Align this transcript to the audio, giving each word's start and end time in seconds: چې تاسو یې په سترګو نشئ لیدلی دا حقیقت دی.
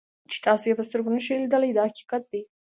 چې 0.31 0.37
تاسو 0.45 0.65
یې 0.69 0.77
په 0.77 0.83
سترګو 0.87 1.13
نشئ 1.15 1.35
لیدلی 1.41 1.71
دا 1.73 1.83
حقیقت 1.89 2.23
دی. 2.31 2.41